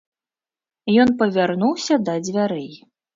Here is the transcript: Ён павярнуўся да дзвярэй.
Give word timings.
Ён 1.03 1.09
павярнуўся 1.19 1.99
да 2.09 2.15
дзвярэй. 2.25 2.71